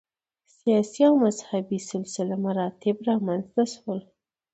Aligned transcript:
سیاسي 0.57 1.01
او 1.09 1.13
مذهبي 1.25 1.79
سلسله 1.89 2.33
مراتب 2.45 2.95
رامنځته 3.07 3.63
شول 3.73 3.99